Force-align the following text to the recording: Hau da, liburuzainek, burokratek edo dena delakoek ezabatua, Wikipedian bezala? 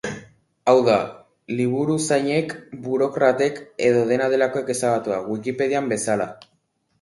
Hau 0.71 0.77
da, 0.85 0.93
liburuzainek, 1.59 2.55
burokratek 2.87 3.61
edo 3.91 4.01
dena 4.13 4.31
delakoek 4.35 4.73
ezabatua, 4.77 5.21
Wikipedian 5.35 5.93
bezala? 5.95 6.29